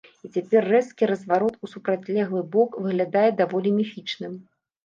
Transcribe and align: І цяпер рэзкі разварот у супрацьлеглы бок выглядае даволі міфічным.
І 0.27 0.29
цяпер 0.35 0.63
рэзкі 0.73 1.09
разварот 1.11 1.59
у 1.67 1.69
супрацьлеглы 1.73 2.43
бок 2.57 2.81
выглядае 2.87 3.27
даволі 3.43 3.75
міфічным. 3.79 4.33